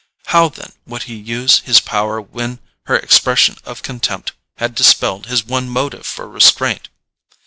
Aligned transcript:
How 0.33 0.49
then 0.49 0.71
would 0.87 1.03
he 1.03 1.13
use 1.13 1.59
his 1.59 1.79
power 1.79 2.19
when 2.19 2.57
her 2.87 2.95
expression 2.97 3.57
of 3.65 3.83
contempt 3.83 4.31
had 4.57 4.73
dispelled 4.73 5.27
his 5.27 5.45
one 5.45 5.69
motive 5.69 6.07
for 6.07 6.27
restraint? 6.27 6.89